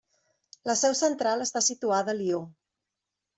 La 0.69 0.75
seu 0.79 0.95
central 0.99 1.43
està 1.45 1.63
situada 1.67 2.13
a 2.15 2.19
Lió. 2.23 2.41